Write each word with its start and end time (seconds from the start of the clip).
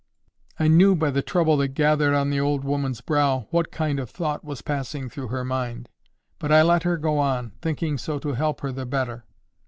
I 0.57 0.67
knew 0.67 0.95
by 0.95 1.11
the 1.11 1.21
trouble 1.21 1.57
that 1.57 1.75
gathered 1.75 2.15
on 2.15 2.31
the 2.31 2.39
old 2.39 2.63
woman's 2.63 3.01
brow 3.01 3.45
what 3.51 3.71
kind 3.71 3.99
of 3.99 4.09
thought 4.09 4.43
was 4.43 4.63
passing 4.63 5.11
through 5.11 5.27
her 5.27 5.45
mind. 5.45 5.89
But 6.39 6.51
I 6.51 6.63
let 6.63 6.81
her 6.81 6.97
go 6.97 7.19
on, 7.19 7.51
thinking 7.61 7.99
so 7.99 8.17
to 8.17 8.33
help 8.33 8.61
her 8.61 8.71
the 8.71 8.87
better. 8.87 9.25